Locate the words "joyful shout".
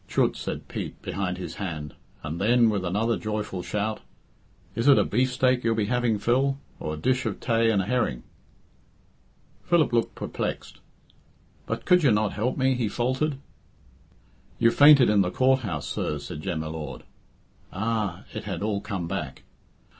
3.19-3.99